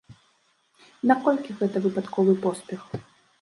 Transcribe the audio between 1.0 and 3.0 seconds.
Наколькі гэта выпадковы поспех?